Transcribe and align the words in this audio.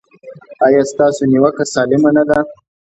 ایا 0.65 0.81
ستاسو 0.91 1.23
نیوکه 1.31 1.63
سالمه 1.73 2.09
نه 2.17 2.23
ده؟ 2.29 2.39